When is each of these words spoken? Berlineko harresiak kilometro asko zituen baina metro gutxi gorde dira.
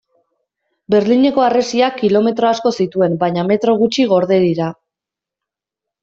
Berlineko 0.93 1.43
harresiak 1.47 1.99
kilometro 1.99 2.49
asko 2.51 2.71
zituen 2.85 3.17
baina 3.25 3.43
metro 3.51 3.75
gutxi 3.83 4.07
gorde 4.13 4.39
dira. 4.45 4.71